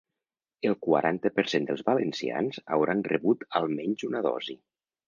[0.69, 4.61] El quaranta per cent dels valencians hauran rebut almenys una dosi.